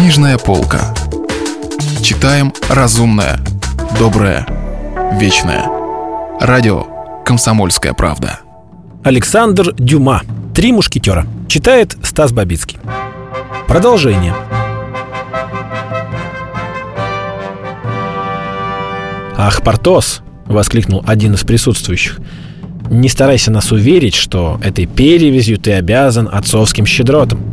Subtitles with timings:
[0.00, 0.94] Книжная полка.
[2.02, 3.38] Читаем разумное,
[3.98, 4.46] доброе,
[5.20, 5.66] вечное.
[6.40, 6.86] Радио
[7.26, 8.40] «Комсомольская правда».
[9.04, 10.22] Александр Дюма.
[10.54, 11.26] «Три мушкетера».
[11.48, 12.78] Читает Стас Бабицкий.
[13.68, 14.34] Продолжение.
[19.36, 22.20] «Ах, Портос!»— воскликнул один из присутствующих.
[22.88, 27.49] «Не старайся нас уверить, что этой перевязью ты обязан отцовским щедротам.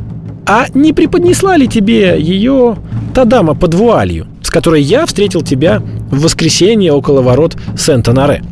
[0.47, 2.77] А не преподнесла ли тебе ее
[3.13, 8.43] та дама под вуалью, с которой я встретил тебя в воскресенье около ворот Сент-Анаре?»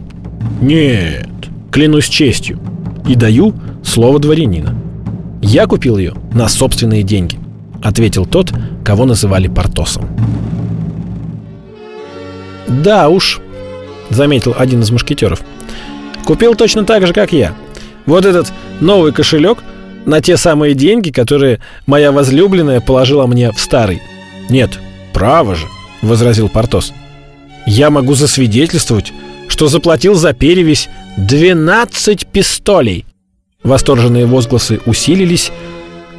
[0.62, 1.30] «Нет,
[1.72, 2.60] клянусь честью,
[3.08, 4.76] и даю слово дворянина.
[5.42, 7.40] Я купил ее на собственные деньги»,—
[7.82, 8.52] ответил тот,
[8.84, 10.06] кого называли Портосом.
[12.68, 13.40] «Да уж»,—
[14.10, 15.42] заметил один из мушкетеров.
[16.26, 17.54] «Купил точно так же, как я.
[18.06, 19.60] Вот этот новый кошелек
[20.06, 24.02] на те самые деньги, которые моя возлюбленная положила мне в старый».
[24.50, 24.80] «Нет,
[25.14, 25.68] право же»,—
[26.02, 26.94] возразил Портос.
[27.66, 29.12] «Я могу засвидетельствовать,
[29.48, 33.06] что заплатил за перевесь 12 пистолей».
[33.64, 35.52] Восторженные возгласы усилились,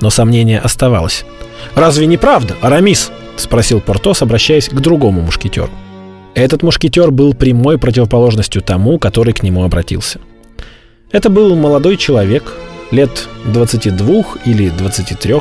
[0.01, 1.25] но сомнение оставалось.
[1.75, 5.71] «Разве не правда, Арамис?»— спросил Портос, обращаясь к другому мушкетеру.
[6.35, 10.21] Этот мушкетер был прямой противоположностью тому, который к нему обратился.
[11.11, 12.53] Это был молодой человек,
[12.91, 15.35] лет 22 или 23,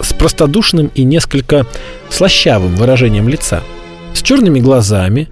[0.00, 1.66] с простодушным и несколько
[2.08, 3.62] слащавым выражением лица,
[4.14, 5.28] с черными глазами,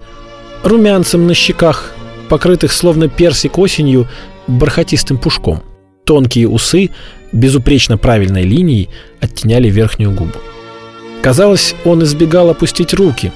[0.63, 1.93] румянцем на щеках,
[2.29, 4.07] покрытых словно персик осенью
[4.47, 5.63] бархатистым пушком.
[6.05, 6.89] Тонкие усы
[7.31, 8.89] безупречно правильной линией
[9.19, 10.39] оттеняли верхнюю губу.
[11.21, 13.31] Казалось, он избегал опустить руки,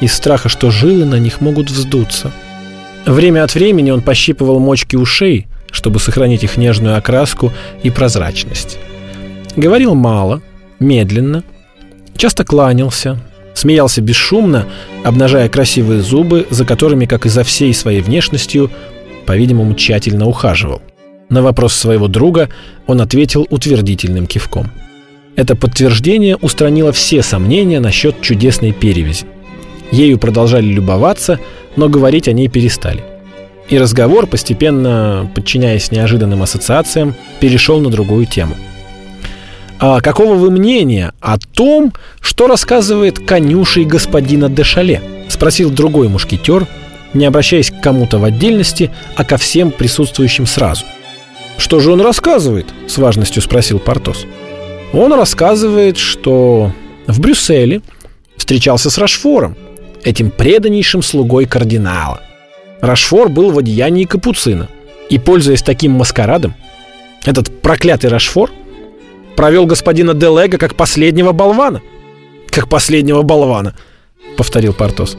[0.00, 2.32] из страха, что жилы на них могут вздуться.
[3.04, 5.46] Время от времени он пощипывал мочки ушей,
[5.78, 7.52] чтобы сохранить их нежную окраску
[7.84, 8.78] и прозрачность.
[9.54, 10.42] Говорил мало,
[10.80, 11.44] медленно,
[12.16, 13.16] часто кланялся,
[13.54, 14.66] смеялся бесшумно,
[15.04, 18.72] обнажая красивые зубы, за которыми, как и за всей своей внешностью,
[19.24, 20.82] по-видимому, тщательно ухаживал.
[21.28, 22.48] На вопрос своего друга
[22.88, 24.72] он ответил утвердительным кивком.
[25.36, 29.26] Это подтверждение устранило все сомнения насчет чудесной перевязи.
[29.92, 31.38] Ею продолжали любоваться,
[31.76, 33.04] но говорить о ней перестали.
[33.68, 38.56] И разговор, постепенно подчиняясь неожиданным ассоциациям, перешел на другую тему.
[39.78, 46.66] «А какого вы мнения о том, что рассказывает конюшей господина Дешале?»– спросил другой мушкетер,
[47.14, 50.84] не обращаясь к кому-то в отдельности, а ко всем присутствующим сразу.
[51.58, 54.26] «Что же он рассказывает?»– с важностью спросил Портос.
[54.92, 56.72] «Он рассказывает, что
[57.06, 57.82] в Брюсселе
[58.36, 59.56] встречался с Рашфором,
[60.02, 62.20] этим преданнейшим слугой кардинала.
[62.80, 64.68] Рашфор был в одеянии капуцина,
[65.08, 66.54] и, пользуясь таким маскарадом,
[67.24, 68.50] этот проклятый Рашфор
[69.36, 71.82] провел господина Делега как последнего болвана.
[72.50, 73.74] «Как последнего болвана»,—
[74.36, 75.16] повторил Портос.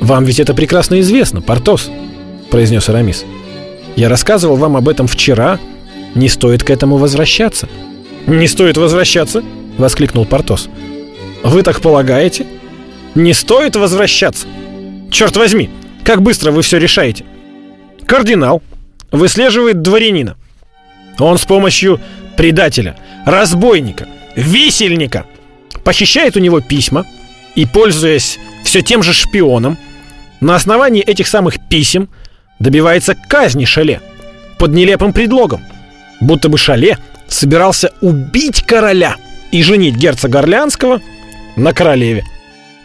[0.00, 1.90] «Вам ведь это прекрасно известно, Портос»,—
[2.50, 3.24] произнес Арамис.
[3.94, 5.58] «Я рассказывал вам об этом вчера.
[6.14, 7.68] Не стоит к этому возвращаться».
[8.26, 9.44] «Не стоит возвращаться?»—
[9.78, 10.68] воскликнул Портос.
[11.44, 12.46] «Вы так полагаете?»
[13.16, 14.46] Не стоит возвращаться.
[15.10, 15.70] Черт возьми,
[16.06, 17.24] как быстро вы все решаете.
[18.06, 18.62] Кардинал
[19.10, 20.36] выслеживает дворянина.
[21.18, 22.00] Он с помощью
[22.36, 22.96] предателя,
[23.26, 25.26] разбойника, висельника
[25.84, 27.04] похищает у него письма
[27.54, 29.76] и, пользуясь все тем же шпионом,
[30.40, 32.08] на основании этих самых писем
[32.58, 34.00] добивается казни Шале
[34.58, 35.62] под нелепым предлогом,
[36.20, 39.16] будто бы Шале собирался убить короля
[39.50, 41.00] и женить герцога Орлеанского
[41.56, 42.24] на королеве–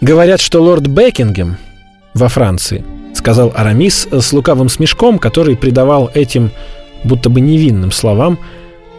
[0.02, 1.58] Говорят, что лорд Бекингем
[2.16, 6.51] во Франции, сказал Арамис с лукавым смешком, который придавал этим
[7.03, 8.39] будто бы невинным словам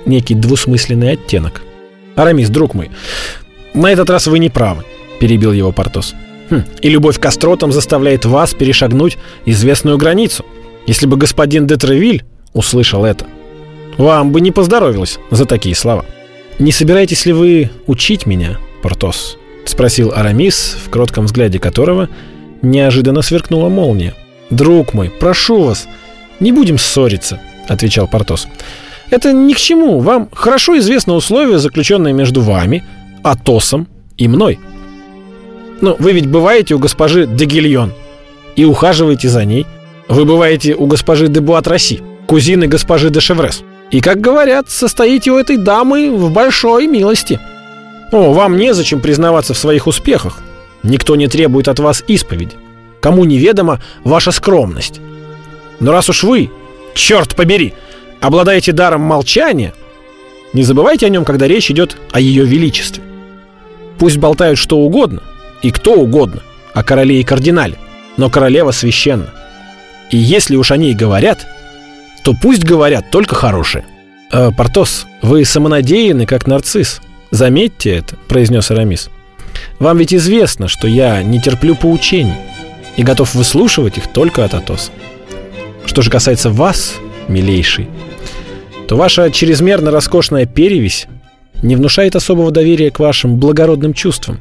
[0.06, 1.62] некий двусмысленный оттенок.
[2.16, 2.90] Арамис, друг мой,
[3.74, 4.84] на этот раз вы не правы,
[5.20, 6.14] перебил его Портос.
[6.50, 10.44] Хм, и любовь к остротам заставляет вас перешагнуть известную границу.
[10.86, 13.26] Если бы господин де Тревиль услышал это,
[13.96, 16.04] вам бы не поздоровилось за такие слова.
[16.58, 22.08] Не собираетесь ли вы учить меня, Портос,— спросил Арамис, в кротком взгляде которого
[22.62, 24.14] неожиданно сверкнула молния.
[24.50, 25.88] «Друг мой, прошу вас,
[26.41, 28.47] не будем ссориться»,— отвечал Портос.
[29.10, 30.00] «Это ни к чему.
[30.00, 32.84] Вам хорошо известно условия, заключенные между вами,
[33.22, 33.86] Атосом
[34.16, 34.59] и мной.
[35.80, 37.92] Ну, вы ведь бываете у госпожи де Гильон
[38.56, 39.66] и ухаживаете за ней.
[40.08, 43.62] Вы бываете у госпожи де Буатраси, кузины госпожи де Шеврес.
[43.91, 47.41] И, как говорят, состоите у этой дамы в большой милости».
[48.12, 50.38] О, вам незачем признаваться в своих успехах.
[50.82, 52.56] Никто не требует от вас исповеди.
[53.00, 55.00] Кому неведома ваша скромность.
[55.80, 56.50] Но раз уж вы,
[56.94, 57.74] черт побери,
[58.20, 59.74] обладаете даром молчания,
[60.52, 63.02] не забывайте о нем, когда речь идет о ее величестве.
[63.98, 65.22] Пусть болтают что угодно,
[65.62, 66.42] и кто угодно,
[66.74, 67.78] о короле и кардинале,
[68.16, 69.32] но королева священна.
[70.10, 71.46] И если уж они и говорят,
[72.22, 73.84] то пусть говорят только хорошее.
[74.30, 77.00] «Э, «Портос, вы самонадеянны, как нарцисс.
[77.30, 79.10] Заметьте это»,— произнес Арамис.
[79.78, 82.34] «Вам ведь известно, что я не терплю поучений
[82.97, 84.93] и готов выслушивать их только от Атоса.
[85.84, 86.95] Что же касается вас,
[87.28, 87.89] милейший,
[88.89, 91.07] то ваша чрезмерно роскошная перевесь
[91.63, 94.39] не внушает особого доверия к вашим благородным чувствам.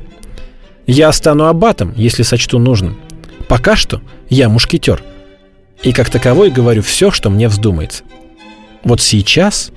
[0.88, 2.98] Я стану аббатом, если сочту нужным.
[3.48, 5.04] Пока что я мушкетер.
[5.84, 8.04] И как таковой говорю все, что мне вздумается.
[8.84, 9.72] Вот сейчас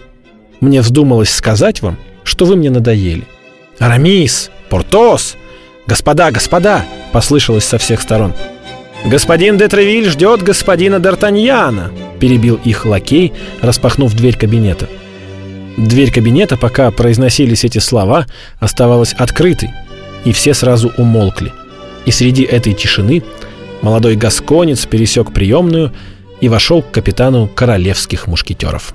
[0.61, 3.25] мне вздумалось сказать вам, что вы мне надоели.
[3.79, 4.51] «Арамис!
[4.69, 5.37] Портос!
[5.87, 8.33] Господа, господа!»— послышалось со всех сторон.
[9.05, 14.89] «Господин де Тревиль ждет господина Д'Артаньяна!»— перебил их лакей, распахнув дверь кабинета.
[15.77, 18.27] Дверь кабинета, пока произносились эти слова,
[18.61, 19.71] оставалась открытой,
[20.25, 21.53] и все сразу умолкли.
[22.07, 23.23] И среди этой тишины
[23.83, 25.93] молодой гасконец пересек приемную
[26.41, 28.95] и вошел к капитану королевских мушкетеров.